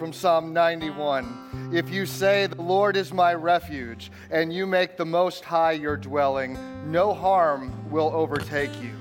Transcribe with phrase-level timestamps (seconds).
[0.00, 1.70] from Psalm 91.
[1.74, 5.98] If you say, The Lord is my refuge, and you make the Most High your
[5.98, 6.56] dwelling,
[6.90, 8.92] no harm will overtake you,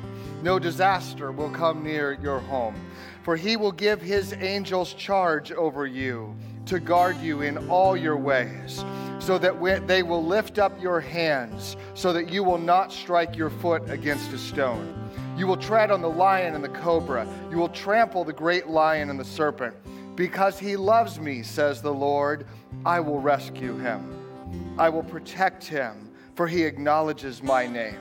[0.44, 2.76] no disaster will come near your home.
[3.24, 6.36] For he will give his angels charge over you
[6.66, 8.84] to guard you in all your ways,
[9.20, 13.50] so that they will lift up your hands, so that you will not strike your
[13.50, 14.94] foot against a stone.
[15.38, 17.26] You will tread on the lion and the cobra.
[17.50, 19.74] You will trample the great lion and the serpent.
[20.20, 22.46] Because he loves me, says the Lord,
[22.86, 24.76] I will rescue him.
[24.78, 27.96] I will protect him, for he acknowledges my name.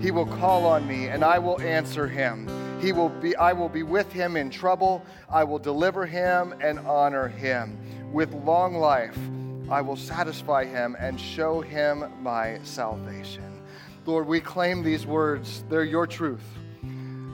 [0.00, 2.48] He will call on me, and I will answer him.
[2.80, 5.04] He will be, I will be with him in trouble.
[5.28, 7.76] I will deliver him and honor him.
[8.12, 9.18] With long life,
[9.68, 13.60] I will satisfy him and show him my salvation.
[14.04, 15.64] Lord, we claim these words.
[15.68, 16.46] They're your truth.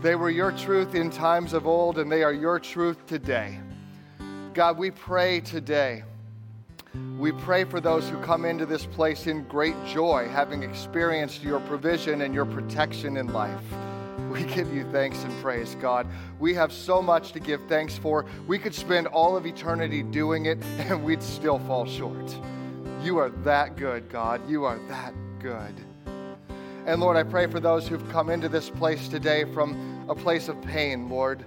[0.01, 3.59] They were your truth in times of old, and they are your truth today.
[4.55, 6.05] God, we pray today.
[7.19, 11.59] We pray for those who come into this place in great joy, having experienced your
[11.61, 13.63] provision and your protection in life.
[14.31, 16.07] We give you thanks and praise, God.
[16.39, 18.27] We have so much to give thanks for.
[18.47, 22.37] We could spend all of eternity doing it and we'd still fall short.
[23.03, 24.47] You are that good, God.
[24.49, 25.75] You are that good.
[26.85, 30.49] And Lord, I pray for those who've come into this place today from a place
[30.49, 31.47] of pain, Lord,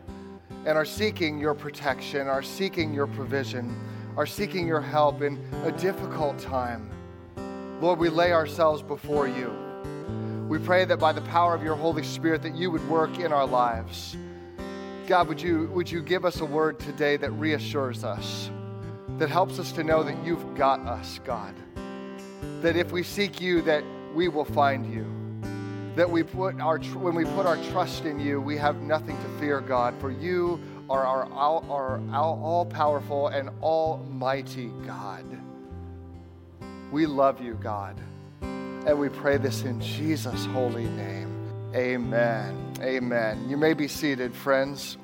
[0.66, 3.80] and are seeking your protection, are seeking your provision,
[4.18, 6.90] are seeking your help in a difficult time.
[7.82, 9.54] Lord, we lay ourselves before you.
[10.50, 13.32] We pray that by the power of your Holy Spirit that you would work in
[13.32, 14.18] our lives.
[15.08, 18.50] God, would you, would you give us a word today that reassures us,
[19.20, 21.54] that helps us to know that you've got us, God?
[22.62, 23.84] That if we seek you, that
[24.16, 25.15] we will find you
[25.96, 29.40] that we put our when we put our trust in you, we have nothing to
[29.40, 35.26] fear, God, for you are our, our, our, our all powerful and almighty God.
[36.92, 37.98] We love you, God.
[38.42, 41.32] And we pray this in Jesus' holy name.
[41.74, 42.74] Amen.
[42.82, 43.50] Amen.
[43.50, 44.98] You may be seated, friends.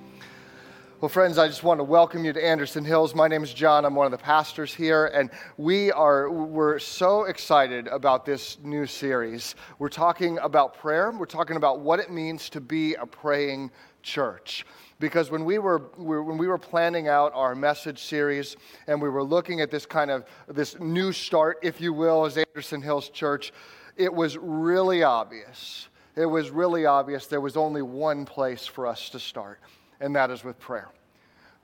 [1.02, 3.16] Well, friends, I just want to welcome you to Anderson Hills.
[3.16, 3.86] My name is John.
[3.86, 8.86] I'm one of the pastors here, and we are we're so excited about this new
[8.86, 9.56] series.
[9.80, 11.10] We're talking about prayer.
[11.10, 13.72] We're talking about what it means to be a praying
[14.04, 14.64] church.
[15.00, 19.24] Because when we were when we were planning out our message series and we were
[19.24, 23.54] looking at this kind of this new start, if you will, as Anderson Hills Church,
[23.98, 25.88] it was really obvious.
[26.16, 29.60] It was really obvious there was only one place for us to start
[30.02, 30.90] and that is with prayer.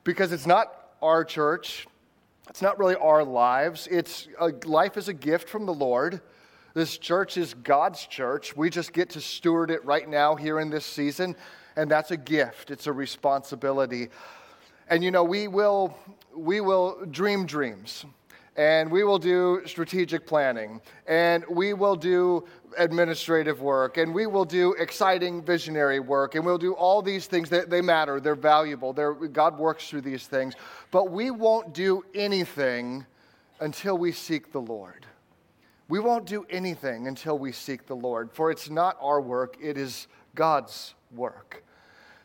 [0.04, 0.72] Because it's not
[1.02, 1.88] our church,
[2.50, 3.88] it's not really our lives.
[3.92, 6.22] It's a, life is a gift from the Lord.
[6.74, 8.56] This church is God's church.
[8.56, 11.36] We just get to steward it right now here in this season,
[11.76, 12.72] and that's a gift.
[12.72, 14.10] It's a responsibility.
[14.90, 15.98] And you know, we will
[16.34, 18.06] we will dream dreams
[18.58, 22.44] and we will do strategic planning, and we will do
[22.78, 27.50] administrative work, and we will do exciting visionary work, and we'll do all these things
[27.50, 30.56] that they matter, they're valuable, they're, God works through these things,
[30.90, 33.06] but we won't do anything
[33.60, 35.06] until we seek the Lord.
[35.88, 39.78] We won't do anything until we seek the Lord, for it's not our work, it
[39.78, 41.64] is God's work.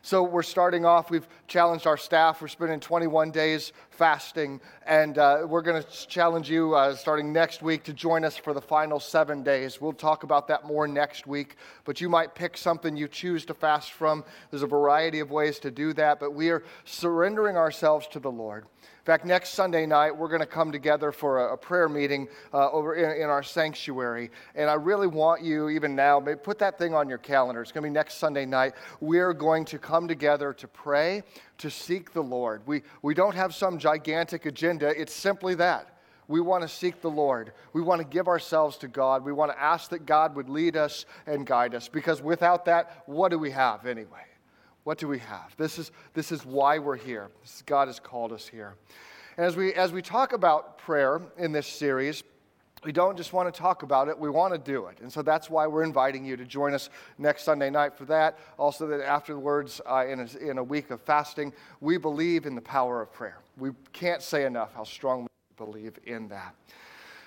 [0.05, 2.41] So we're starting off, we've challenged our staff.
[2.41, 7.61] We're spending 21 days fasting, and uh, we're going to challenge you uh, starting next
[7.61, 9.79] week to join us for the final seven days.
[9.79, 11.55] We'll talk about that more next week,
[11.85, 14.25] but you might pick something you choose to fast from.
[14.51, 18.31] There's a variety of ways to do that, but we are surrendering ourselves to the
[18.31, 18.65] Lord.
[19.03, 22.29] In fact, next Sunday night, we're going to come together for a, a prayer meeting
[22.53, 24.31] uh, over in, in, our sanctuary.
[24.55, 27.61] And I really want you, even now, put that thing on your calendar.
[27.61, 28.75] It's going to be next Sunday night.
[29.01, 31.23] We're going to come together to pray,
[31.57, 32.61] to seek the Lord.
[32.65, 35.89] We, we don't have some gigantic agenda, it's simply that.
[36.29, 37.51] We want to seek the Lord.
[37.73, 39.25] We want to give ourselves to God.
[39.25, 41.89] We want to ask that God would lead us and guide us.
[41.89, 44.23] Because without that, what do we have anyway?
[44.83, 45.55] What do we have?
[45.57, 47.29] This is, this is why we're here.
[47.43, 48.75] Is, God has called us here.
[49.37, 52.23] And as we, as we talk about prayer in this series,
[52.83, 54.99] we don't just want to talk about it, we want to do it.
[54.99, 58.37] And so that's why we're inviting you to join us next Sunday night for that.
[58.59, 62.61] Also, that afterwards, uh, in, a, in a week of fasting, we believe in the
[62.61, 63.37] power of prayer.
[63.57, 66.55] We can't say enough how strongly we believe in that.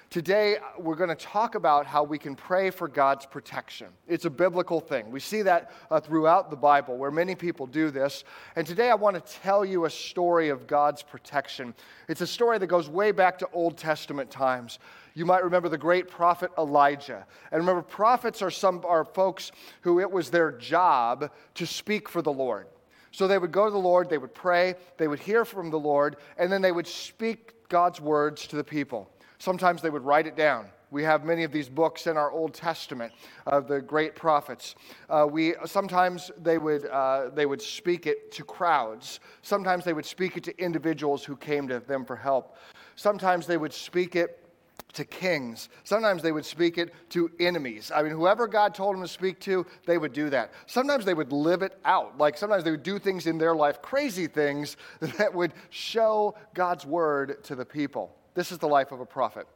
[0.09, 3.89] Today, we're going to talk about how we can pray for God's protection.
[4.07, 5.11] It's a biblical thing.
[5.11, 8.23] We see that uh, throughout the Bible where many people do this.
[8.55, 11.75] And today, I want to tell you a story of God's protection.
[12.09, 14.79] It's a story that goes way back to Old Testament times.
[15.15, 17.27] You might remember the great prophet Elijah.
[17.51, 19.51] And remember, prophets are some are folks
[19.81, 22.69] who it was their job to speak for the Lord.
[23.11, 25.79] So they would go to the Lord, they would pray, they would hear from the
[25.79, 29.11] Lord, and then they would speak God's words to the people.
[29.39, 30.67] Sometimes they would write it down.
[30.91, 33.13] We have many of these books in our Old Testament
[33.47, 34.77] of the great prophets.
[35.11, 39.19] Uh, we, sometimes they would, uh, they would speak it to crowds.
[39.43, 42.57] Sometimes they would speak it to individuals who came to them for help.
[42.95, 44.47] Sometimes they would speak it
[44.93, 45.69] to kings.
[45.85, 47.93] Sometimes they would speak it to enemies.
[47.95, 50.53] I mean, whoever God told them to speak to, they would do that.
[50.67, 52.17] Sometimes they would live it out.
[52.17, 56.87] Like sometimes they would do things in their life, crazy things that would show God's
[56.87, 58.16] word to the people.
[58.37, 59.49] This is the life of a prophet.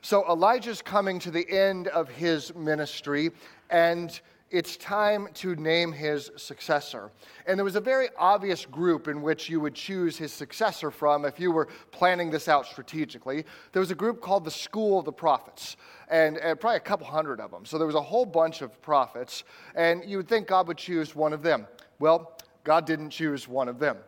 [0.00, 3.30] So Elijah's coming to the end of his ministry,
[3.68, 4.18] and
[4.50, 7.10] it's time to name his successor.
[7.46, 11.26] And there was a very obvious group in which you would choose his successor from
[11.26, 13.44] if you were planning this out strategically.
[13.72, 15.76] There was a group called the School of the Prophets,
[16.08, 17.66] and, and, probably a couple hundred of them.
[17.66, 19.44] So there was a whole bunch of prophets,
[19.74, 21.66] and you would think God would choose one of them.
[21.98, 23.98] Well, God didn't choose one of them.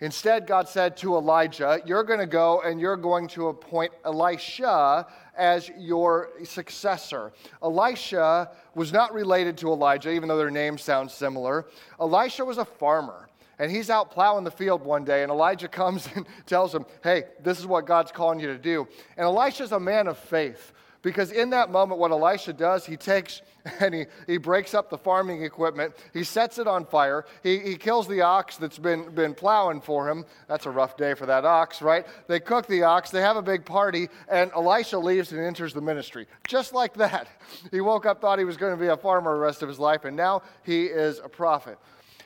[0.00, 5.06] Instead, God said to Elijah, You're going to go and you're going to appoint Elisha
[5.36, 7.32] as your successor.
[7.62, 11.66] Elisha was not related to Elijah, even though their names sound similar.
[12.00, 13.28] Elisha was a farmer.
[13.58, 17.24] And he's out plowing the field one day, and Elijah comes and tells him, Hey,
[17.42, 18.88] this is what God's calling you to do.
[19.16, 20.72] And Elisha's a man of faith.
[21.04, 23.42] Because in that moment, what Elisha does, he takes
[23.80, 25.94] and he, he breaks up the farming equipment.
[26.14, 27.26] He sets it on fire.
[27.42, 30.24] He, he kills the ox that's been, been plowing for him.
[30.48, 32.06] That's a rough day for that ox, right?
[32.26, 35.80] They cook the ox, they have a big party, and Elisha leaves and enters the
[35.82, 36.26] ministry.
[36.48, 37.28] Just like that.
[37.70, 39.78] He woke up, thought he was going to be a farmer the rest of his
[39.78, 41.78] life, and now he is a prophet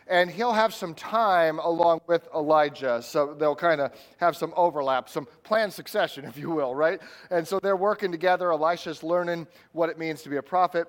[0.08, 3.02] and he'll have some time along with Elijah.
[3.02, 7.00] So they'll kind of have some overlap, some planned succession, if you will, right?
[7.30, 8.52] And so they're working together.
[8.52, 10.88] Elisha's learning what it means to be a prophet.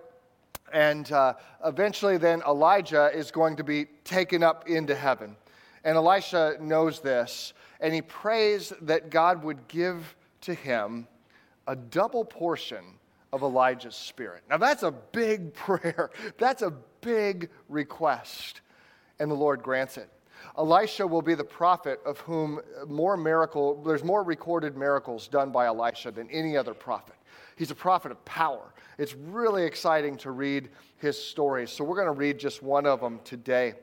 [0.71, 1.33] And uh,
[1.65, 5.35] eventually, then Elijah is going to be taken up into heaven.
[5.83, 11.07] And Elisha knows this, and he prays that God would give to him
[11.67, 12.83] a double portion
[13.33, 14.43] of Elijah's spirit.
[14.49, 16.11] Now, that's a big prayer.
[16.37, 16.71] That's a
[17.01, 18.61] big request
[19.19, 20.09] and the Lord grants it.
[20.57, 25.65] Elisha will be the prophet of whom more miracle, there's more recorded miracles done by
[25.65, 27.15] Elisha than any other prophet.
[27.55, 28.73] He's a prophet of power.
[28.97, 31.69] It's really exciting to read his stories.
[31.71, 33.73] So we're going to read just one of them today.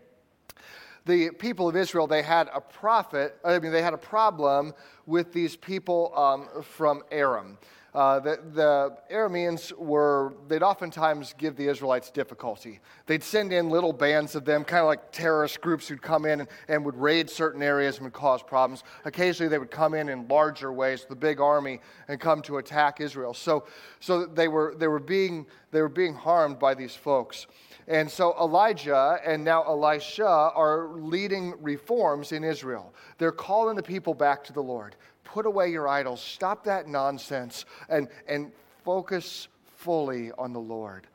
[1.07, 4.75] The people of Israel, they had a prophet, I mean, they had a problem
[5.07, 7.59] with these people um, from Aram.
[7.95, 12.81] Uh, the, the Arameans were, they'd oftentimes give the Israelites difficulty.
[13.07, 16.41] They'd send in little bands of them, kind of like terrorist groups who'd come in
[16.41, 18.85] and, and would raid certain areas and would cause problems.
[19.07, 23.01] Occasionally, they would come in in larger ways, the big army, and come to attack
[23.01, 23.33] Israel.
[23.33, 23.65] So,
[24.01, 27.47] so they, were, they, were being, they were being harmed by these folks.
[27.89, 32.93] And so Elijah and now Elisha are leading reforms in Israel.
[33.19, 34.97] They're calling the people back to the Lord
[35.27, 38.53] put away your idols, stop that nonsense, and, and
[38.85, 41.07] focus fully on the Lord.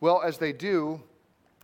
[0.00, 1.00] Well, as they do,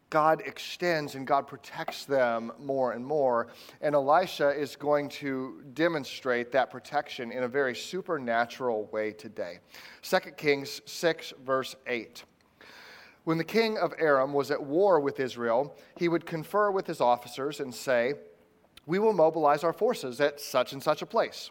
[0.09, 3.49] God extends and God protects them more and more.
[3.81, 9.59] And Elisha is going to demonstrate that protection in a very supernatural way today.
[10.03, 12.23] 2 Kings 6, verse 8.
[13.25, 17.01] When the king of Aram was at war with Israel, he would confer with his
[17.01, 18.15] officers and say,
[18.87, 21.51] We will mobilize our forces at such and such a place.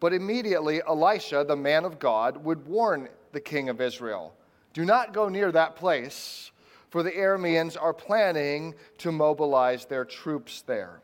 [0.00, 4.34] But immediately Elisha, the man of God, would warn the king of Israel
[4.72, 6.50] Do not go near that place,
[6.88, 11.02] for the Arameans are planning to mobilize their troops there.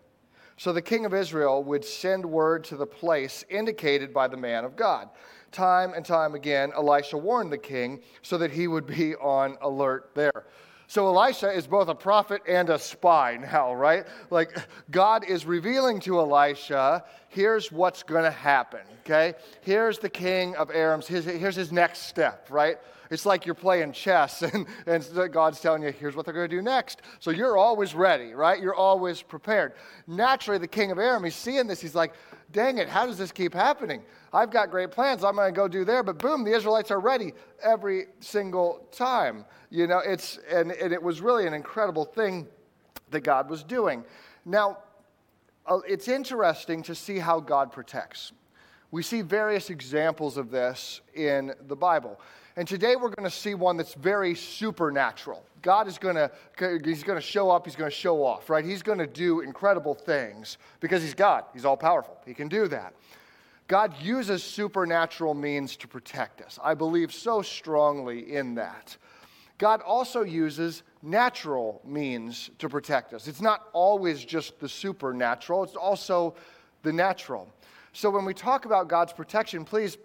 [0.57, 4.65] So the king of Israel would send word to the place indicated by the man
[4.65, 5.11] of God.
[5.53, 10.11] Time and time again, Elisha warned the king so that he would be on alert
[10.15, 10.45] there.
[10.89, 14.07] So Elisha is both a prophet and a spy now, right?
[14.31, 14.57] Like
[14.91, 19.35] God is revealing to Elisha, here's what's going to happen, okay?
[19.63, 22.79] Here's the king of Aram's, here's, his next step, right?
[23.11, 26.57] It's like you're playing chess and, and God's telling you, here's what they're going to
[26.57, 27.03] do next.
[27.19, 28.61] So you're always ready, right?
[28.61, 29.73] You're always prepared.
[30.07, 31.81] Naturally, the king of Aram, he's seeing this.
[31.81, 32.13] He's like,
[32.51, 34.03] dang it, how does this keep happening?
[34.33, 35.25] I've got great plans.
[35.25, 36.03] I'm going to go do there.
[36.03, 39.45] But boom, the Israelites are ready every single time.
[39.71, 42.47] You know, it's, and, and it was really an incredible thing
[43.11, 44.05] that God was doing.
[44.45, 44.79] Now,
[45.67, 48.33] uh, it's interesting to see how God protects.
[48.91, 52.21] We see various examples of this in the Bible.
[52.57, 55.45] And today we're going to see one that's very supernatural.
[55.61, 56.31] God is going to
[56.85, 58.65] he's going to show up, he's going to show off, right?
[58.65, 61.45] He's going to do incredible things because he's God.
[61.53, 62.17] He's all powerful.
[62.25, 62.95] He can do that.
[63.69, 66.59] God uses supernatural means to protect us.
[66.63, 68.97] I believe so strongly in that.
[69.59, 73.27] God also uses natural means to protect us.
[73.27, 76.37] It's not always just the supernatural, it's also
[76.83, 77.53] the natural.
[77.97, 79.97] So when we talk about God's protection, please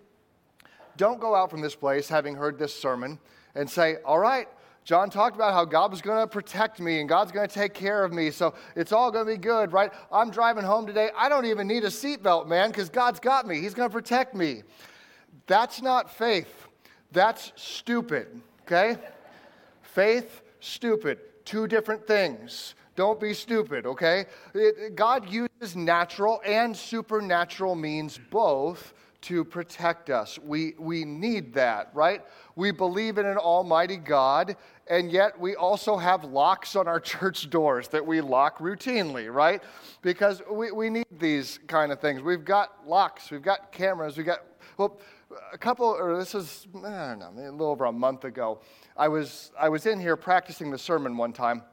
[0.96, 3.20] don't go out from this place having heard this sermon
[3.54, 4.48] and say, All right,
[4.86, 7.74] John talked about how God was going to protect me and God's going to take
[7.74, 9.92] care of me, so it's all going to be good, right?
[10.10, 11.10] I'm driving home today.
[11.18, 13.60] I don't even need a seatbelt, man, because God's got me.
[13.60, 14.64] He's going to protect me.
[15.46, 16.70] That's not faith.
[17.12, 18.96] That's stupid, okay?
[19.82, 21.20] Faith, stupid.
[21.44, 22.74] Two different things.
[23.02, 24.28] Don't be stupid, okay?
[24.54, 30.38] It, God uses natural and supernatural means both to protect us.
[30.38, 32.22] We, we need that, right?
[32.56, 34.56] We believe in an almighty God,
[34.86, 39.64] and yet we also have locks on our church doors that we lock routinely, right?
[40.04, 42.22] Because we, we need these kind of things.
[42.22, 44.42] We've got locks, we've got cameras, we've got,
[44.78, 45.00] well,
[45.52, 48.60] a couple, or this is, I don't know, a little over a month ago.
[48.96, 51.64] I was, I was in here practicing the sermon one time.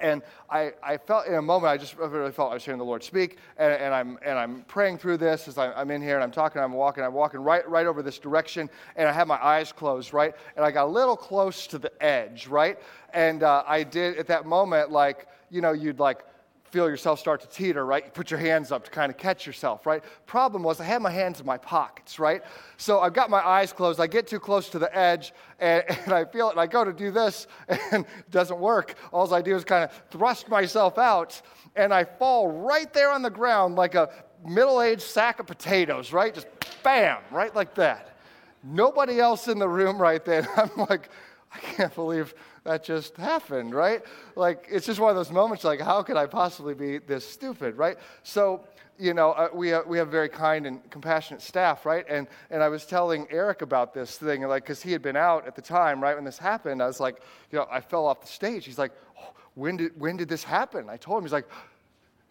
[0.00, 2.84] And I, I felt in a moment, I just really felt I was hearing the
[2.84, 6.14] Lord speak, and, and I'm, and I'm praying through this as I, I'm in here,
[6.14, 9.26] and I'm talking, I'm walking, I'm walking right, right over this direction, and I have
[9.26, 10.34] my eyes closed, right?
[10.56, 12.78] And I got a little close to the edge, right?
[13.12, 16.24] And uh, I did, at that moment, like, you know, you'd like
[16.70, 18.04] feel yourself start to teeter, right?
[18.04, 20.02] You put your hands up to kind of catch yourself, right?
[20.26, 22.42] Problem was, I had my hands in my pockets, right?
[22.76, 24.00] So I've got my eyes closed.
[24.00, 26.84] I get too close to the edge, and, and I feel it, and I go
[26.84, 28.94] to do this, and it doesn't work.
[29.12, 31.40] All I do is kind of thrust myself out,
[31.76, 34.10] and I fall right there on the ground like a
[34.46, 36.34] middle aged sack of potatoes, right?
[36.34, 36.46] Just
[36.82, 38.16] bam, right like that.
[38.62, 40.46] Nobody else in the room right then.
[40.56, 41.08] I'm like,
[41.52, 42.34] I can't believe
[42.68, 44.02] that just happened, right?
[44.36, 47.78] Like, it's just one of those moments like, how could I possibly be this stupid,
[47.78, 47.96] right?
[48.22, 48.62] So,
[48.98, 52.04] you know, uh, we, uh, we have very kind and compassionate staff, right?
[52.10, 55.46] And, and I was telling Eric about this thing, like, because he had been out
[55.46, 56.82] at the time, right, when this happened.
[56.82, 58.66] I was like, you know, I fell off the stage.
[58.66, 60.90] He's like, oh, when, did, when did this happen?
[60.90, 61.48] I told him, he's like,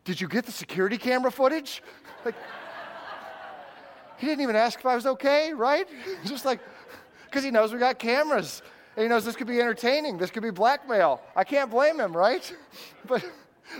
[0.05, 1.81] did you get the security camera footage?
[2.23, 2.35] Like,
[4.17, 5.87] he didn't even ask if I was okay, right?
[6.25, 6.59] Just like,
[7.25, 8.61] because he knows we got cameras.
[8.97, 10.17] He knows this could be entertaining.
[10.17, 11.21] This could be blackmail.
[11.35, 12.51] I can't blame him, right?
[13.07, 13.23] But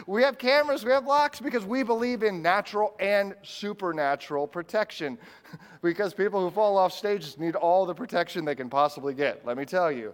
[0.06, 5.18] we have cameras, we have locks because we believe in natural and supernatural protection.
[5.82, 9.58] because people who fall off stages need all the protection they can possibly get, let
[9.58, 10.14] me tell you.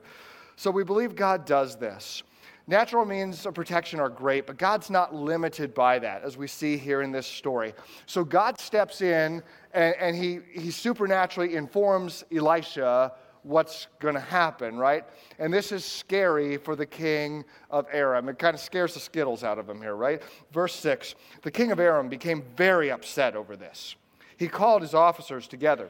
[0.56, 2.24] So we believe God does this.
[2.66, 6.78] Natural means of protection are great, but God's not limited by that, as we see
[6.78, 7.74] here in this story.
[8.06, 9.44] So God steps in
[9.74, 13.12] and, and he, he supernaturally informs Elisha
[13.44, 15.04] what's going to happen, right?
[15.38, 18.30] And this is scary for the king of Aram.
[18.30, 20.22] It kind of scares the skittles out of him here, right?
[20.52, 23.96] Verse 6 The king of Aram became very upset over this.
[24.38, 25.90] He called his officers together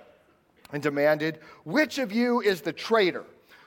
[0.72, 3.24] and demanded, Which of you is the traitor?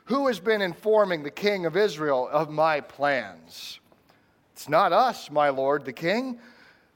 [0.07, 3.81] Who has been informing the king of Israel of my plans?
[4.52, 6.38] It's not us, my lord, the king.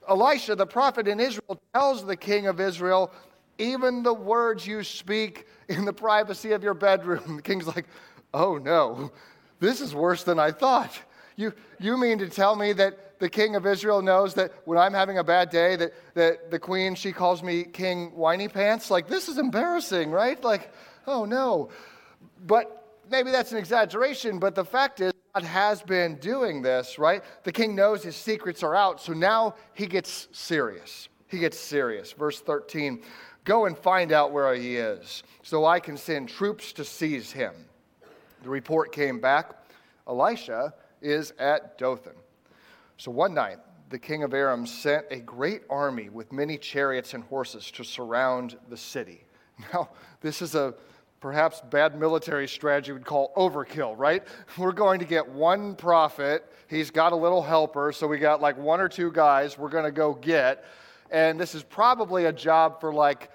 [0.09, 3.11] Elisha, the prophet in Israel, tells the king of Israel,
[3.61, 7.35] even the words you speak in the privacy of your bedroom.
[7.37, 7.85] The king's like,
[8.33, 9.11] oh no,
[9.59, 10.97] this is worse than I thought.
[11.35, 14.93] You, you mean to tell me that the king of Israel knows that when I'm
[14.93, 18.91] having a bad day, that, that the queen, she calls me King Whiny Pants?
[18.91, 20.43] Like, this is embarrassing, right?
[20.43, 20.73] Like,
[21.07, 21.69] oh no.
[22.45, 27.23] But maybe that's an exaggeration, but the fact is, God has been doing this, right?
[27.43, 31.07] The king knows his secrets are out, so now he gets serious.
[31.27, 32.11] He gets serious.
[32.11, 33.01] Verse 13
[33.43, 37.53] Go and find out where he is, so I can send troops to seize him.
[38.43, 39.55] The report came back
[40.07, 42.15] Elisha is at Dothan.
[42.97, 43.57] So one night,
[43.89, 48.57] the king of Aram sent a great army with many chariots and horses to surround
[48.69, 49.25] the city.
[49.73, 49.89] Now,
[50.21, 50.73] this is a
[51.19, 54.23] perhaps bad military strategy we'd call overkill, right?
[54.57, 56.51] We're going to get one prophet.
[56.67, 59.83] He's got a little helper, so we got like one or two guys we're going
[59.83, 60.65] to go get
[61.11, 63.29] and this is probably a job for like,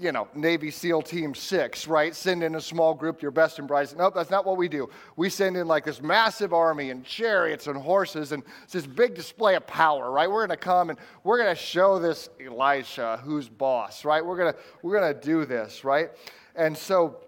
[0.00, 2.14] you know, Navy SEAL Team 6, right?
[2.14, 3.96] Send in a small group, your best and brightest.
[3.96, 4.88] Nope, that's not what we do.
[5.16, 9.14] We send in like this massive army and chariots and horses and it's this big
[9.14, 10.30] display of power, right?
[10.30, 14.24] We're to come and we're to show this Elisha who's boss, right?
[14.24, 16.10] We're to we're to do this, right?
[16.54, 17.18] And so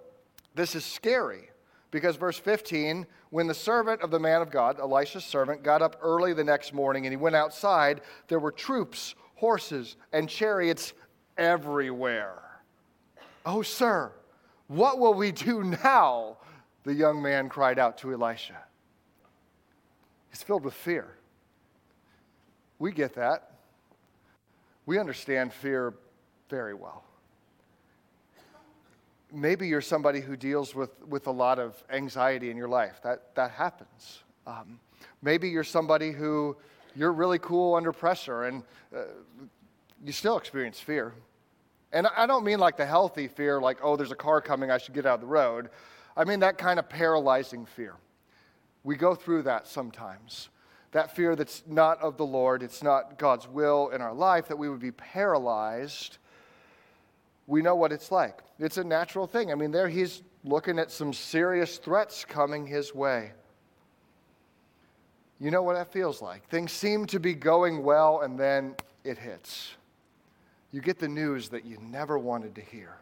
[0.54, 1.50] this is scary
[1.90, 5.96] because verse 15, when the servant of the man of God, Elisha's servant, got up
[6.02, 10.92] early the next morning and he went outside, there were troops horses and chariots
[11.38, 12.42] everywhere.
[13.46, 14.12] Oh, sir,
[14.68, 16.36] what will we do now?
[16.84, 18.58] The young man cried out to Elisha.
[20.28, 21.16] He's filled with fear.
[22.78, 23.52] We get that.
[24.84, 25.94] We understand fear
[26.50, 27.04] very well.
[29.32, 33.00] maybe you're somebody who deals with, with a lot of anxiety in your life.
[33.02, 34.22] That, that happens.
[34.46, 34.80] Um,
[35.22, 36.56] maybe you're somebody who
[36.94, 38.62] you're really cool under pressure and
[38.94, 39.02] uh,
[40.04, 41.14] you still experience fear.
[41.92, 44.78] And I don't mean like the healthy fear, like, oh, there's a car coming, I
[44.78, 45.70] should get out of the road.
[46.16, 47.94] I mean that kind of paralyzing fear.
[48.84, 50.48] We go through that sometimes.
[50.92, 54.58] That fear that's not of the Lord, it's not God's will in our life, that
[54.58, 56.18] we would be paralyzed.
[57.46, 58.40] We know what it's like.
[58.58, 59.52] It's a natural thing.
[59.52, 63.32] I mean, there he's looking at some serious threats coming his way.
[65.40, 66.46] You know what that feels like.
[66.48, 69.72] Things seem to be going well, and then it hits.
[70.70, 72.96] You get the news that you never wanted to hear.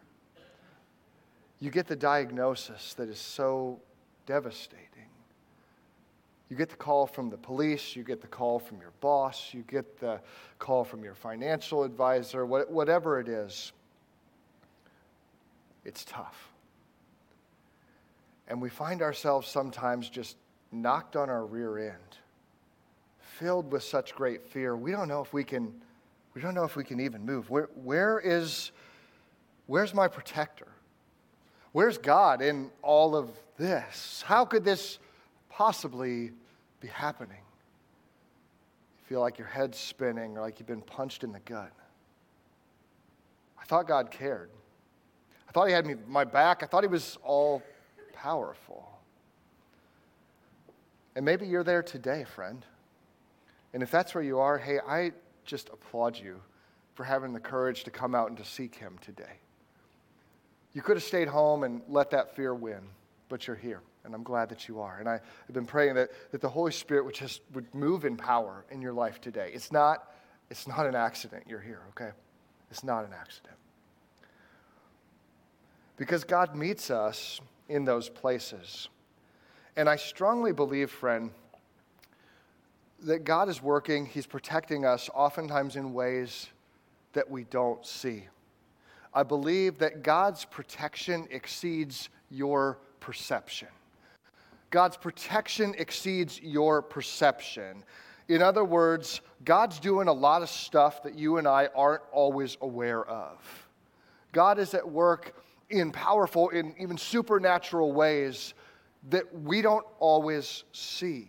[1.61, 3.81] You get the diagnosis that is so
[4.25, 4.85] devastating.
[6.49, 9.65] You get the call from the police, you get the call from your boss, you
[9.69, 10.21] get the
[10.59, 13.73] call from your financial advisor, whatever it is.
[15.85, 16.51] It's tough.
[18.47, 20.37] And we find ourselves sometimes just
[20.73, 22.08] knocked on our rear end,
[23.39, 24.77] filled with such great fear.
[24.77, 25.73] We don't know if we can,
[26.35, 27.49] we don't know if we can even move.
[27.51, 28.73] Where, where is,
[29.67, 30.69] where's my protector?
[31.73, 34.25] Where's God in all of this?
[34.27, 34.99] How could this
[35.49, 36.33] possibly
[36.81, 37.37] be happening?
[37.37, 41.73] You feel like your head's spinning or like you've been punched in the gut.
[43.61, 44.51] I thought God cared.
[45.49, 46.63] I thought He had me, my back.
[46.63, 47.63] I thought He was all
[48.13, 48.89] powerful.
[51.15, 52.65] And maybe you're there today, friend.
[53.79, 55.13] And if that's where you are, hey, I
[55.45, 56.41] just applaud you
[56.95, 59.39] for having the courage to come out and to seek Him today.
[60.73, 62.81] You could have stayed home and let that fear win,
[63.29, 64.99] but you're here and I'm glad that you are.
[64.99, 68.17] And I have been praying that, that the Holy Spirit would just would move in
[68.17, 69.53] power in your life today.
[69.55, 70.13] It's not,
[70.51, 72.11] it's not an accident you're here, okay?
[72.73, 73.55] It's not an accident.
[75.97, 78.89] Because God meets us in those places.
[79.77, 81.31] And I strongly believe, friend,
[83.05, 86.49] that God is working, He's protecting us oftentimes in ways
[87.13, 88.25] that we don't see.
[89.15, 93.69] I believe that God's protection exceeds your perception.
[94.71, 97.83] God's protection exceeds your perception.
[98.29, 102.59] In other words, God's doing a lot of stuff that you and I aren't always
[102.61, 103.69] aware of.
[104.33, 105.35] God is at work
[105.71, 108.53] in powerful, in even supernatural ways
[109.09, 111.29] that we don't always see.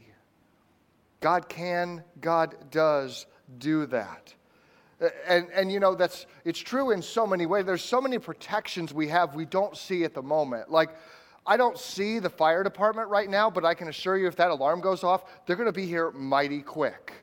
[1.19, 3.25] God can, God does
[3.57, 4.33] do that.
[5.27, 7.65] And, and you know, that's, it's true in so many ways.
[7.65, 10.69] There's so many protections we have we don't see at the moment.
[10.69, 10.89] Like,
[11.45, 14.51] I don't see the fire department right now, but I can assure you if that
[14.51, 17.13] alarm goes off, they're going to be here mighty quick.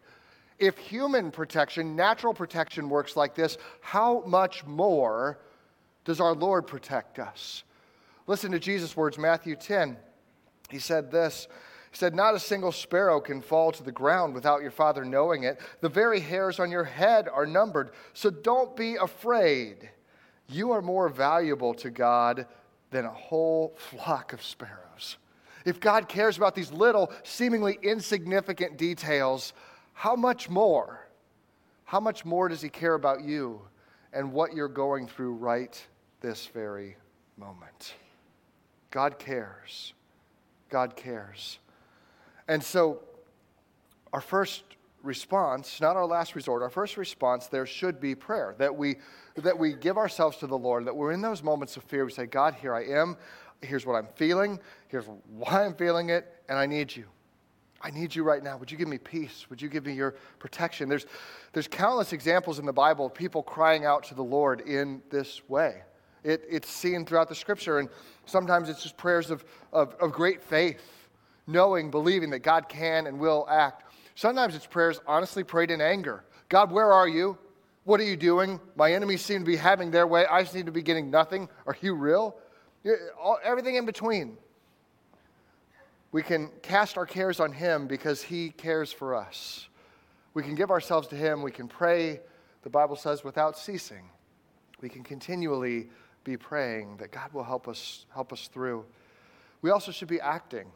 [0.58, 5.38] If human protection, natural protection works like this, how much more
[6.04, 7.62] does our Lord protect us?
[8.26, 9.98] Listen to Jesus' words, Matthew 10.
[10.70, 11.46] He said this.
[11.96, 15.44] He said, Not a single sparrow can fall to the ground without your Father knowing
[15.44, 15.58] it.
[15.80, 17.92] The very hairs on your head are numbered.
[18.12, 19.88] So don't be afraid.
[20.46, 22.48] You are more valuable to God
[22.90, 25.16] than a whole flock of sparrows.
[25.64, 29.54] If God cares about these little, seemingly insignificant details,
[29.94, 31.08] how much more?
[31.86, 33.62] How much more does He care about you
[34.12, 35.82] and what you're going through right
[36.20, 36.98] this very
[37.38, 37.94] moment?
[38.90, 39.94] God cares.
[40.68, 41.58] God cares.
[42.48, 43.00] And so,
[44.12, 44.62] our first
[45.02, 48.54] response, not our last resort, our first response there should be prayer.
[48.58, 48.96] That we
[49.36, 52.12] that we give ourselves to the Lord, that we're in those moments of fear, we
[52.12, 53.16] say, God, here I am.
[53.62, 54.60] Here's what I'm feeling.
[54.88, 57.06] Here's why I'm feeling it, and I need you.
[57.80, 58.56] I need you right now.
[58.56, 59.46] Would you give me peace?
[59.50, 60.88] Would you give me your protection?
[60.88, 61.06] There's,
[61.52, 65.46] there's countless examples in the Bible of people crying out to the Lord in this
[65.48, 65.82] way.
[66.24, 67.88] It, it's seen throughout the scripture, and
[68.24, 71.05] sometimes it's just prayers of, of, of great faith,
[71.46, 73.84] knowing, believing that God can and will act.
[74.14, 77.36] Sometimes it's prayers honestly prayed in anger God, where are you?
[77.84, 78.60] What are you doing?
[78.74, 80.26] My enemies seem to be having their way.
[80.26, 81.48] I seem to be getting nothing.
[81.66, 82.36] Are you real?
[83.44, 84.36] Everything in between.
[86.12, 89.68] We can cast our cares on Him because He cares for us.
[90.34, 91.42] We can give ourselves to Him.
[91.42, 92.20] We can pray,
[92.62, 94.08] the Bible says, without ceasing.
[94.80, 95.88] We can continually
[96.24, 98.84] be praying that God will help us, help us through.
[99.62, 100.66] We also should be acting.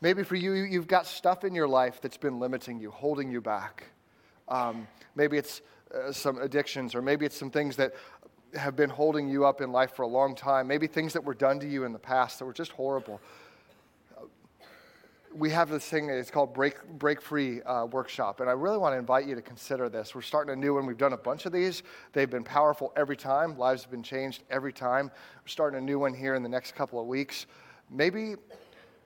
[0.00, 3.40] Maybe for you, you've got stuff in your life that's been limiting you, holding you
[3.40, 3.84] back.
[4.48, 5.62] Um, maybe it's
[5.94, 7.94] uh, some addictions, or maybe it's some things that
[8.54, 11.34] have been holding you up in life for a long time, maybe things that were
[11.34, 13.20] done to you in the past that were just horrible.
[15.34, 18.40] we have this thing, it's called Break, Break Free uh, Workshop.
[18.40, 20.14] And I really want to invite you to consider this.
[20.14, 20.86] We're starting a new one.
[20.86, 21.82] We've done a bunch of these.
[22.12, 25.10] They've been powerful every time, lives have been changed every time.
[25.42, 27.46] We're starting a new one here in the next couple of weeks.
[27.90, 28.36] Maybe,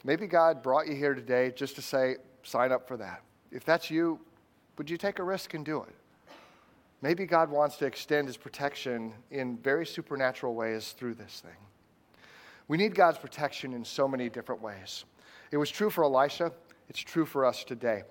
[0.04, 3.22] maybe God brought you here today just to say, sign up for that.
[3.50, 4.20] If that's you,
[4.78, 5.94] would you take a risk and do it?
[7.02, 11.56] Maybe God wants to extend his protection in very supernatural ways through this thing.
[12.68, 15.04] We need God's protection in so many different ways.
[15.50, 16.52] It was true for Elisha,
[16.88, 18.02] it's true for us today.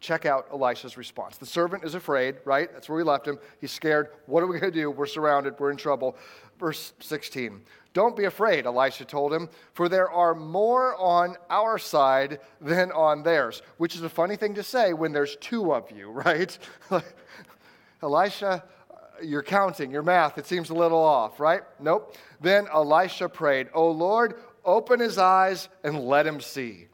[0.00, 1.36] Check out Elisha's response.
[1.36, 2.72] The servant is afraid, right?
[2.72, 3.38] That's where we left him.
[3.60, 4.08] He's scared.
[4.26, 4.90] What are we going to do?
[4.90, 5.54] We're surrounded.
[5.58, 6.16] We're in trouble.
[6.58, 7.62] Verse 16.
[7.94, 13.22] Don't be afraid, Elisha told him, for there are more on our side than on
[13.22, 16.56] theirs, which is a funny thing to say when there's two of you, right?
[18.02, 18.62] Elisha,
[19.22, 21.62] you're counting, your math, it seems a little off, right?
[21.80, 22.14] Nope.
[22.40, 26.87] Then Elisha prayed, Oh Lord, open his eyes and let him see.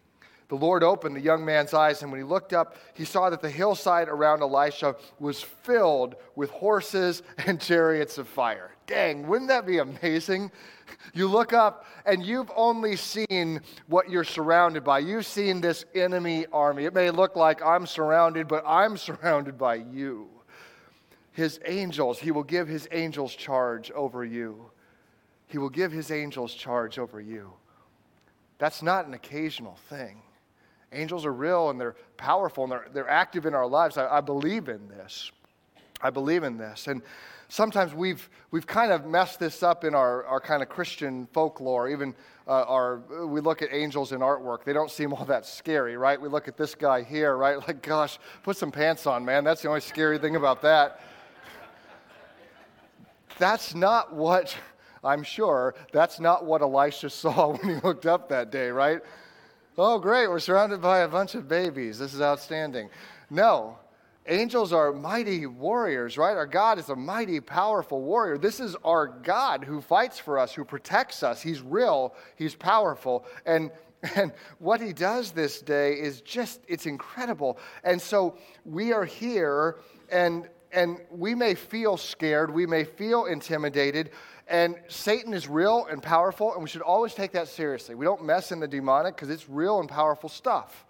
[0.48, 3.40] The Lord opened the young man's eyes, and when he looked up, he saw that
[3.40, 8.72] the hillside around Elisha was filled with horses and chariots of fire.
[8.86, 10.50] Dang, wouldn't that be amazing?
[11.14, 14.98] You look up and you've only seen what you're surrounded by.
[14.98, 16.84] You've seen this enemy army.
[16.84, 20.28] It may look like I'm surrounded, but I'm surrounded by you.
[21.32, 24.70] His angels, he will give his angels charge over you.
[25.46, 27.52] He will give his angels charge over you.
[28.58, 30.22] That's not an occasional thing.
[30.94, 33.96] Angels are real and they're powerful and they're, they're active in our lives.
[33.96, 35.30] I, I believe in this.
[36.00, 36.86] I believe in this.
[36.86, 37.02] And
[37.48, 41.88] sometimes we've, we've kind of messed this up in our, our kind of Christian folklore.
[41.88, 42.14] Even
[42.46, 44.64] uh, our, we look at angels in artwork.
[44.64, 46.20] They don't seem all that scary, right?
[46.20, 47.56] We look at this guy here, right?
[47.66, 49.44] Like, gosh, put some pants on, man.
[49.44, 51.00] That's the only scary thing about that.
[53.38, 54.54] That's not what,
[55.02, 59.00] I'm sure, that's not what Elisha saw when he looked up that day, right?
[59.76, 61.98] Oh, great, we're surrounded by a bunch of babies.
[61.98, 62.90] This is outstanding.
[63.28, 63.78] No,
[64.26, 66.34] Angels are mighty warriors, right?
[66.34, 68.38] Our God is a mighty, powerful warrior.
[68.38, 71.42] This is our God who fights for us, who protects us.
[71.42, 73.26] He's real, He's powerful.
[73.44, 73.70] And,
[74.16, 77.58] and what He does this day is just, it's incredible.
[77.82, 79.76] And so we are here,
[80.10, 84.10] and, and we may feel scared, we may feel intimidated.
[84.46, 87.94] And Satan is real and powerful, and we should always take that seriously.
[87.94, 90.84] We don't mess in the demonic because it's real and powerful stuff.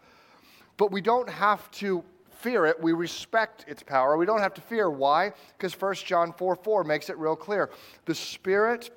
[0.77, 2.03] But we don't have to
[2.45, 4.19] fear it, we respect its power.
[4.19, 4.91] We don't have to fear.
[4.91, 5.33] Why?
[5.57, 7.71] Because 1 John 4 4 makes it real clear.
[8.05, 8.91] The spirit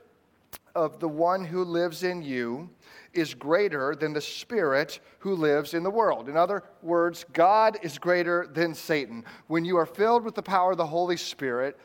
[0.75, 2.69] of the one who lives in you
[3.13, 6.29] is greater than the spirit who lives in the world.
[6.29, 9.23] In other words, God is greater than Satan.
[9.47, 11.79] When you are filled with the power of the Holy Spirit,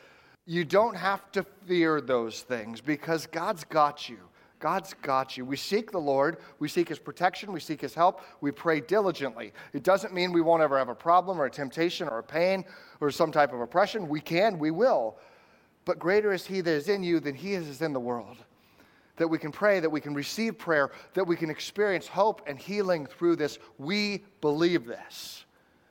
[0.47, 4.19] you don't have to fear those things because God's got you.
[4.59, 5.45] God's got you.
[5.45, 6.39] We seek the Lord.
[6.61, 7.53] We seek His protection.
[7.53, 8.23] We seek His help.
[8.41, 9.53] We pray diligently.
[9.73, 12.65] It doesn't mean we won't ever have a problem or a temptation or a pain
[13.01, 14.09] or some type of oppression.
[14.09, 15.19] We can, we will.
[15.85, 18.37] But greater is He that is in you than He is in the world.
[19.17, 22.57] That we can pray, that we can receive prayer, that we can experience hope and
[22.57, 23.59] healing through this.
[23.79, 25.45] We believe this.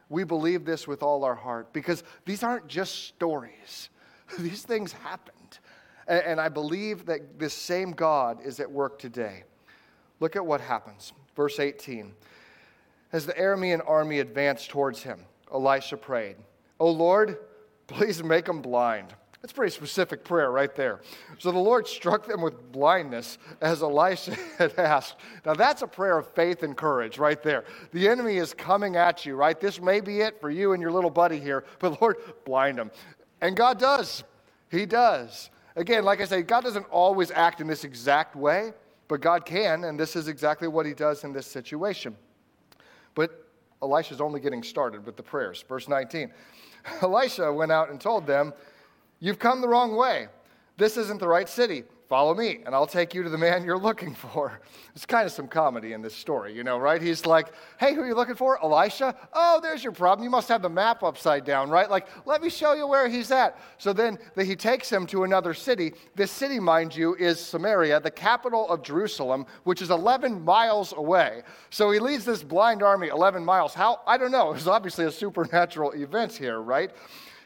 [0.07, 3.89] We believe this with all our heart because these aren't just stories,
[4.39, 5.33] these things happen.
[6.07, 9.43] And I believe that this same God is at work today.
[10.19, 11.13] Look at what happens.
[11.35, 12.13] Verse 18.
[13.13, 15.19] As the Aramean army advanced towards him,
[15.53, 16.37] Elisha prayed,
[16.79, 17.37] O Lord,
[17.87, 19.13] please make them blind.
[19.41, 21.01] That's a pretty specific prayer right there.
[21.39, 25.15] So the Lord struck them with blindness as Elisha had asked.
[25.45, 27.65] Now that's a prayer of faith and courage right there.
[27.91, 29.59] The enemy is coming at you, right?
[29.59, 32.91] This may be it for you and your little buddy here, but Lord, blind them.
[33.41, 34.23] And God does.
[34.69, 35.49] He does.
[35.75, 38.73] Again, like I say, God doesn't always act in this exact way,
[39.07, 42.15] but God can, and this is exactly what he does in this situation.
[43.15, 43.47] But
[43.81, 45.63] Elisha's only getting started with the prayers.
[45.67, 46.31] Verse 19
[47.01, 48.53] Elisha went out and told them,
[49.19, 50.27] You've come the wrong way.
[50.77, 51.83] This isn't the right city.
[52.11, 54.59] Follow me, and I'll take you to the man you're looking for.
[54.93, 57.01] There's kind of some comedy in this story, you know, right?
[57.01, 58.61] He's like, Hey, who are you looking for?
[58.61, 59.15] Elisha?
[59.31, 60.25] Oh, there's your problem.
[60.25, 61.89] You must have the map upside down, right?
[61.89, 63.57] Like, let me show you where he's at.
[63.77, 65.93] So then he takes him to another city.
[66.13, 71.43] This city, mind you, is Samaria, the capital of Jerusalem, which is 11 miles away.
[71.69, 73.73] So he leads this blind army 11 miles.
[73.73, 74.01] How?
[74.05, 74.51] I don't know.
[74.51, 76.91] It's obviously a supernatural event here, right?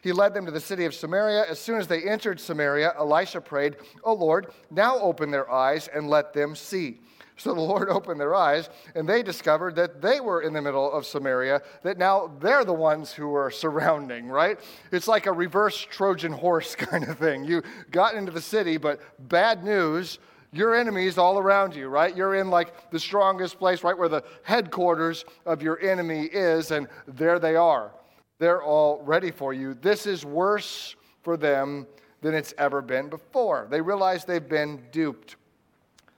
[0.06, 1.46] He led them to the city of Samaria.
[1.50, 6.08] As soon as they entered Samaria, Elisha prayed, O Lord, now open their eyes and
[6.08, 7.00] let them see.
[7.38, 10.92] So the Lord opened their eyes, and they discovered that they were in the middle
[10.92, 14.60] of Samaria, that now they're the ones who are surrounding, right?
[14.92, 17.44] It's like a reverse Trojan horse kind of thing.
[17.44, 20.20] You got into the city, but bad news,
[20.52, 22.16] Your enemies all around you, right?
[22.16, 26.88] You're in like the strongest place, right where the headquarters of your enemy is, and
[27.08, 27.92] there they are.
[28.40, 29.74] They're all ready for you.
[29.74, 31.88] This is worse for them
[32.22, 33.68] than it's ever been before.
[33.70, 35.36] They realize they've been duped.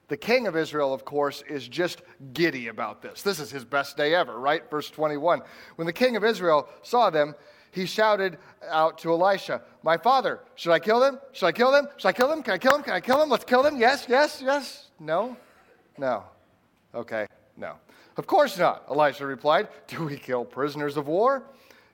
[0.08, 2.02] The king of Israel, of course, is just
[2.34, 3.22] giddy about this.
[3.22, 4.70] This is his best day ever, right?
[4.72, 5.42] Verse 21.
[5.76, 7.36] When the king of Israel saw them,
[7.72, 8.38] he shouted
[8.70, 11.20] out to Elisha, My father, should I kill them?
[11.34, 11.88] Should I kill them?
[11.98, 12.42] Should I kill them?
[12.42, 12.84] Can I kill them?
[12.84, 13.30] Can I kill them?
[13.30, 13.78] Let's kill them.
[13.78, 14.88] Yes, yes, yes.
[15.00, 15.36] No?
[15.98, 16.24] No.
[16.96, 17.28] Okay,
[17.58, 17.74] no.
[18.16, 19.68] Of course not, Elisha replied.
[19.88, 21.44] Do we kill prisoners of war?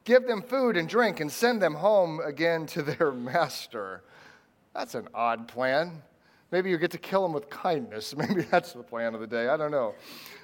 [0.04, 4.04] Give them food and drink and send them home again to their master.
[4.74, 6.02] That's an odd plan.
[6.52, 8.16] Maybe you get to kill them with kindness.
[8.18, 9.48] Maybe that's the plan of the day.
[9.48, 9.96] I don't know.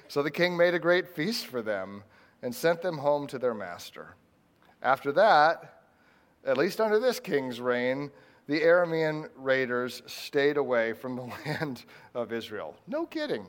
[0.08, 2.02] So the king made a great feast for them
[2.42, 4.16] and sent them home to their master.
[4.82, 5.82] After that,
[6.44, 8.10] at least under this king's reign,
[8.46, 12.74] the Aramean raiders stayed away from the land of Israel.
[12.88, 13.46] No kidding.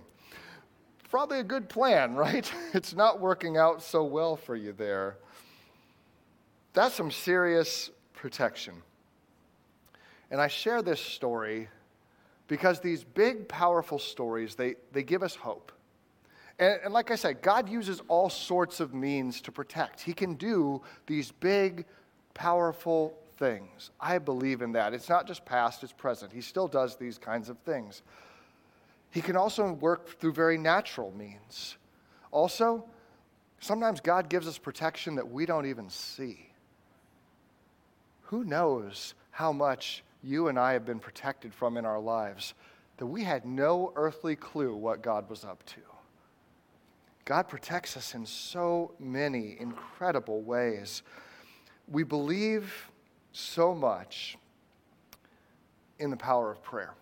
[1.10, 2.52] Probably a good plan, right?
[2.74, 5.18] It's not working out so well for you there.
[6.74, 8.76] That's some serious protection.
[10.30, 11.68] And I share this story
[12.48, 15.72] because these big, powerful stories, they, they give us hope.
[16.60, 20.02] And, and, like I said, God uses all sorts of means to protect.
[20.02, 21.86] He can do these big,
[22.34, 23.90] powerful things.
[24.00, 24.94] I believe in that.
[24.94, 26.32] It's not just past, it's present.
[26.32, 28.04] He still does these kinds of things.
[29.10, 31.78] He can also work through very natural means.
[32.32, 32.86] Also,
[33.60, 36.51] sometimes God gives us protection that we don't even see.
[38.32, 42.54] Who knows how much you and I have been protected from in our lives
[42.96, 45.82] that we had no earthly clue what God was up to?
[47.26, 51.04] God protects us in so many incredible ways.
[51.90, 52.90] We believe
[53.34, 54.38] so much
[56.00, 56.94] in the power of prayer.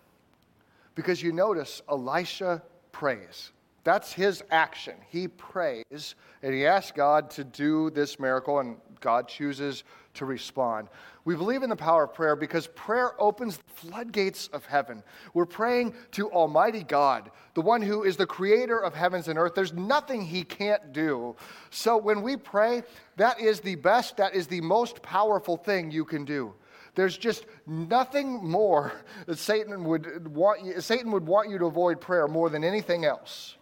[0.96, 3.52] Because you notice Elisha prays.
[3.84, 4.94] That's his action.
[5.08, 10.88] He prays and he asks God to do this miracle, and God chooses to respond.
[11.24, 15.02] We believe in the power of prayer because prayer opens the floodgates of heaven.
[15.34, 19.54] We're praying to Almighty God, the one who is the creator of heavens and earth.
[19.54, 21.36] There's nothing he can't do.
[21.70, 22.82] So when we pray,
[23.16, 26.54] that is the best, that is the most powerful thing you can do.
[26.94, 28.92] There's just nothing more
[29.26, 33.04] that Satan would want you, Satan would want you to avoid prayer more than anything
[33.04, 33.56] else.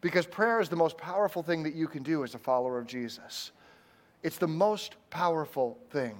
[0.00, 2.86] Because prayer is the most powerful thing that you can do as a follower of
[2.86, 3.52] Jesus.
[4.24, 6.16] It's the most powerful thing.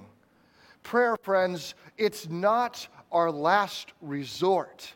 [0.83, 4.93] Prayer, friends, it's not our last resort,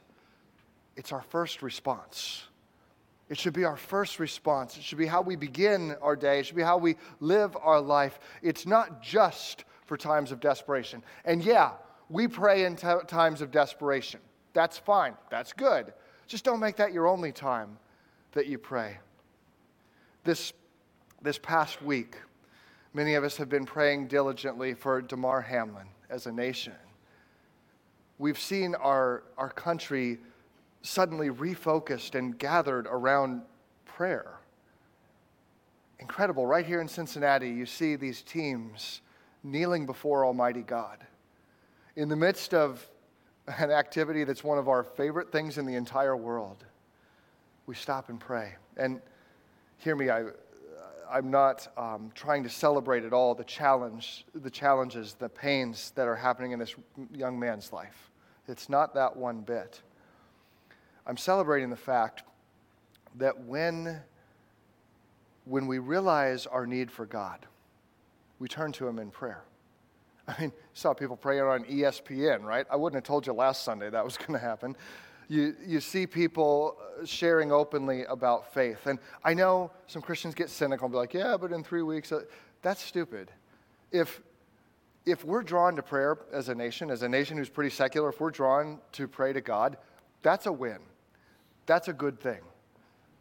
[0.96, 2.44] it's our first response.
[3.28, 4.76] It should be our first response.
[4.76, 6.40] It should be how we begin our day.
[6.40, 8.20] It should be how we live our life.
[8.42, 11.04] It's not just for times of desperation.
[11.26, 11.74] And yeah,
[12.10, 14.20] we pray in t- times of desperation.
[14.54, 15.14] That's fine.
[15.30, 15.94] That's good.
[16.26, 17.78] Just don't make that your only time
[18.32, 18.98] that you pray.
[20.24, 20.52] This,
[21.22, 22.16] this past week,
[22.94, 26.74] Many of us have been praying diligently for Damar Hamlin as a nation.
[28.18, 30.18] We've seen our, our country
[30.82, 33.44] suddenly refocused and gathered around
[33.86, 34.40] prayer.
[36.00, 36.48] Incredible.
[36.48, 39.02] Right here in Cincinnati, you see these teams
[39.44, 41.06] kneeling before Almighty God.
[41.96, 42.86] In the midst of
[43.60, 46.66] an activity that's one of our favorite things in the entire world,
[47.68, 48.56] we stop and pray.
[48.78, 49.02] And
[49.78, 50.24] hear me, I,
[51.12, 56.08] I'm not um, trying to celebrate at all the challenge, the challenges, the pains that
[56.08, 56.76] are happening in this
[57.14, 58.12] young man's life.
[58.48, 59.82] It's not that one bit.
[61.06, 62.24] I'm celebrating the fact
[63.16, 64.02] that when,
[65.46, 67.46] when we realize our need for God,
[68.38, 69.44] we turn to Him in prayer.
[70.28, 72.66] I mean, saw people praying on ESPN, right?
[72.72, 74.76] I wouldn't have told you last Sunday that was going to happen
[75.30, 78.88] you, you see people uh, sharing openly about faith.
[78.88, 82.12] And I know some Christians get cynical and be like, yeah, but in three weeks,
[82.12, 82.24] uh,
[82.64, 83.32] that's stupid.
[83.92, 84.22] If,
[85.06, 88.20] if we're drawn to prayer as a nation, as a nation who's pretty secular, if
[88.20, 89.78] we're drawn to pray to God,
[90.24, 90.80] that's a win.
[91.68, 92.42] That's a good thing.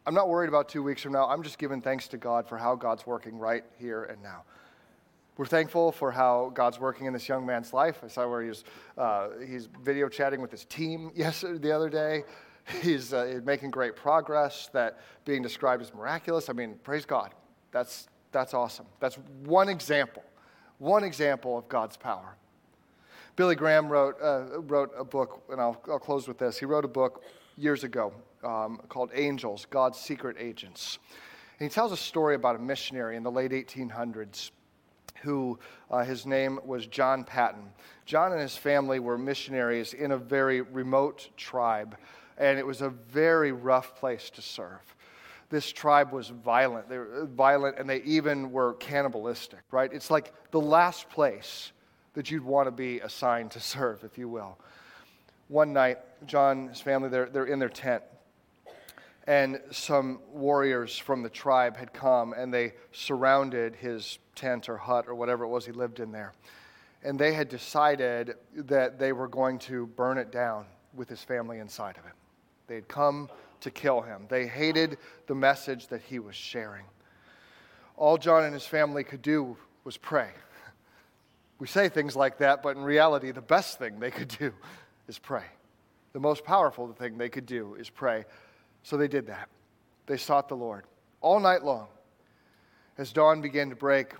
[0.07, 1.27] I'm not worried about two weeks from now.
[1.27, 4.43] I'm just giving thanks to God for how God's working right here and now.
[5.39, 8.01] We're thankful for how God's working in this young man's life.
[8.03, 8.65] I saw where he's,
[8.97, 12.23] uh, he's video chatting with his team yesterday, the other day.
[12.81, 16.49] He's uh, making great progress, that being described as miraculous.
[16.49, 17.33] I mean, praise God.
[17.71, 18.85] That's, that's awesome.
[18.99, 20.23] That's one example,
[20.77, 22.35] one example of God's power.
[23.37, 26.59] Billy Graham wrote, uh, wrote a book, and I'll, I'll close with this.
[26.59, 27.23] He wrote a book
[27.55, 28.11] years ago
[28.43, 30.99] um, called Angels, God's Secret Agents.
[31.61, 34.51] And he tells a story about a missionary in the late 1800s
[35.21, 37.69] who uh, his name was John Paton.
[38.05, 41.97] John and his family were missionaries in a very remote tribe,
[42.37, 44.95] and it was a very rough place to serve.
[45.49, 46.89] This tribe was violent.
[46.89, 49.91] They were violent, and they even were cannibalistic, right?
[49.91, 51.71] It's like the last place
[52.13, 54.57] that you'd want to be assigned to serve, if you will.
[55.47, 58.03] One night, John and his family, they're, they're in their tent,
[59.29, 65.05] and some warriors from the tribe had come and they surrounded his tent or hut
[65.07, 66.33] or whatever it was he lived in there.
[67.03, 70.65] And they had decided that they were going to burn it down
[70.95, 72.13] with his family inside of it.
[72.65, 73.29] They had come
[73.61, 74.25] to kill him.
[74.29, 76.85] They hated the message that he was sharing.
[77.97, 80.31] All John and his family could do was pray.
[81.59, 84.53] We say things like that, but in reality, the best thing they could do
[85.07, 85.45] is pray.
[86.13, 88.25] The most powerful thing they could do is pray.
[88.89, 89.49] So they did that.
[90.07, 90.83] They sought the Lord
[91.21, 91.89] all night long.
[92.97, 94.15] As dawn began to break,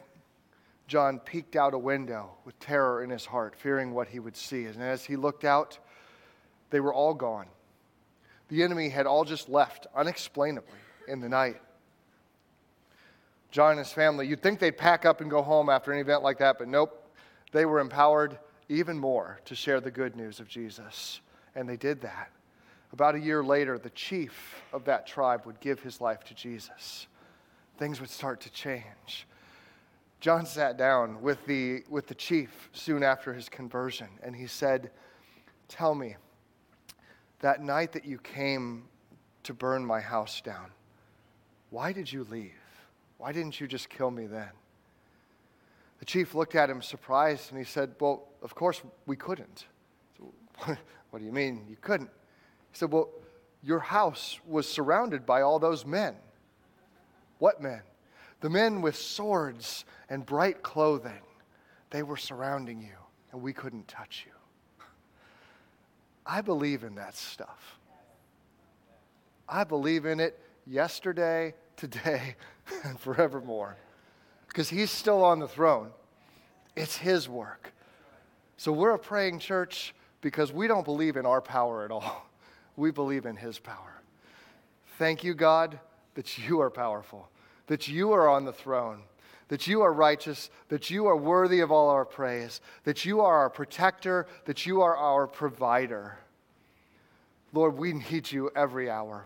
[0.88, 4.66] John peeked out a window with terror in his heart, fearing what he would see.
[4.66, 5.80] And as he looked out,
[6.70, 7.48] they were all gone.
[8.50, 10.78] The enemy had all just left unexplainably
[11.08, 11.60] in the night.
[13.50, 16.22] John and his family, you'd think they'd pack up and go home after an event
[16.22, 17.12] like that, but nope.
[17.54, 21.22] They were empowered even more to share the good news of Jesus.
[21.56, 22.30] And they did that.
[22.92, 27.08] About a year later, the chief of that tribe would give his life to Jesus.
[27.78, 29.28] Things would start to change.
[30.20, 34.92] John sat down with the, with the chief soon after his conversion, and he said,
[35.68, 36.16] Tell me,
[37.40, 38.84] that night that you came
[39.44, 40.72] to burn my house down,
[41.70, 42.52] why did you leave?
[43.18, 44.50] Why didn't you just kill me then?
[46.00, 49.66] The chief looked at him surprised and he said, Well, of course we couldn't.
[50.66, 52.10] what do you mean you couldn't?
[52.72, 53.10] He said, Well,
[53.64, 56.16] your house was surrounded by all those men.
[57.40, 57.82] What men?
[58.42, 61.22] The men with swords and bright clothing.
[61.90, 62.96] They were surrounding you,
[63.32, 64.32] and we couldn't touch you.
[66.26, 67.78] I believe in that stuff.
[69.48, 72.36] I believe in it yesterday, today,
[72.84, 73.76] and forevermore.
[74.48, 75.90] Because he's still on the throne.
[76.76, 77.74] It's his work.
[78.58, 82.29] So we're a praying church because we don't believe in our power at all
[82.76, 84.02] we believe in his power.
[84.98, 85.80] Thank you, God,
[86.16, 87.30] that you are powerful,
[87.68, 89.02] that you are on the throne,
[89.48, 93.38] that you are righteous, that you are worthy of all our praise, that you are
[93.38, 96.18] our protector, that you are our provider.
[97.54, 99.26] Lord, we need you every hour.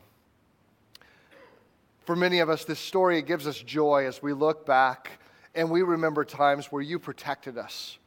[2.06, 5.20] For many of us, this story gives us joy as we look back
[5.56, 7.98] and we remember times where you protected us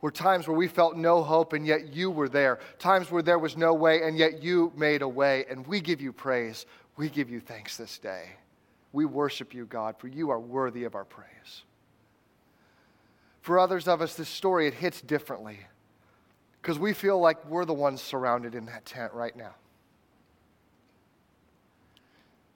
[0.00, 2.60] were times where we felt no hope and yet you were there.
[2.78, 5.44] Times where there was no way and yet you made a way.
[5.50, 6.66] And we give you praise.
[6.96, 8.30] We give you thanks this day.
[8.92, 11.62] We worship you, God, for you are worthy of our praise.
[13.42, 15.58] For others of us, this story, it hits differently
[16.60, 19.54] because we feel like we're the ones surrounded in that tent right now.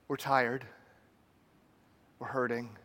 [0.07, 0.65] We're tired.
[2.19, 2.77] We're hurting.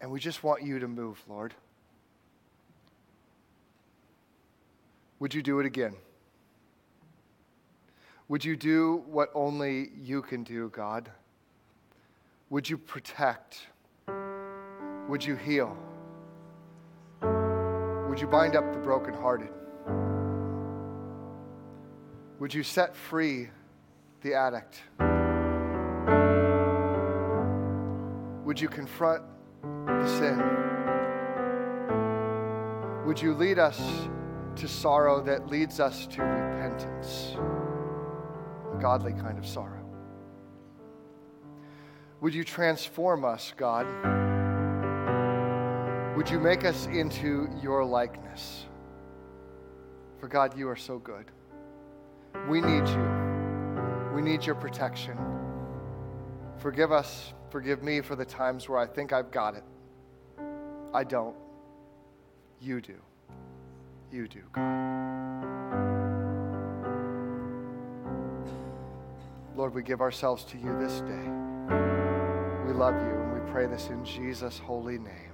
[0.00, 1.54] And we just want you to move, Lord.
[5.24, 5.94] Would you do it again?
[8.28, 11.10] Would you do what only you can do, God?
[12.50, 13.68] Would you protect?
[15.08, 15.74] Would you heal?
[17.22, 19.48] Would you bind up the brokenhearted?
[22.38, 23.48] Would you set free
[24.20, 24.82] the addict?
[28.44, 29.22] Would you confront
[29.86, 30.38] the sin?
[33.06, 33.80] Would you lead us
[34.56, 37.36] to sorrow that leads us to repentance,
[38.72, 39.84] a godly kind of sorrow.
[42.20, 43.86] Would you transform us, God?
[46.16, 48.66] Would you make us into your likeness?
[50.20, 51.26] For God, you are so good.
[52.48, 54.12] We need you.
[54.14, 55.18] We need your protection.
[56.58, 59.64] Forgive us, forgive me for the times where I think I've got it.
[60.94, 61.36] I don't.
[62.60, 62.94] You do
[64.14, 64.62] you do, God.
[69.56, 71.28] Lord, we give ourselves to you this day.
[72.66, 75.33] We love you and we pray this in Jesus' holy name.